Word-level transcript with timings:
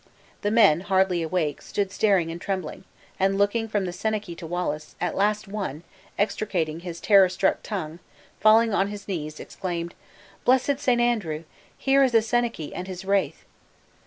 The 0.41 0.49
men, 0.49 0.79
hardly 0.79 1.21
awake, 1.21 1.61
stood 1.61 1.91
staring 1.91 2.31
and 2.31 2.41
trembling, 2.41 2.85
and 3.19 3.37
looking 3.37 3.67
from 3.67 3.85
the 3.85 3.93
senachie 3.93 4.35
to 4.37 4.47
Wallace; 4.47 4.95
at 4.99 5.13
last 5.15 5.47
one, 5.47 5.83
extricating 6.17 6.79
his 6.79 6.99
terror 6.99 7.29
struck 7.29 7.61
tongue, 7.61 7.91
and 7.91 7.99
falling 8.39 8.73
on 8.73 8.87
his 8.87 9.07
knees, 9.07 9.39
exclaimed: 9.39 9.93
"Blessed 10.43 10.79
St. 10.79 10.99
Andrew! 10.99 11.43
here 11.77 12.01
is 12.03 12.13
the 12.13 12.23
senachie 12.23 12.73
and 12.73 12.87
his 12.87 13.05
wraith." 13.05 13.45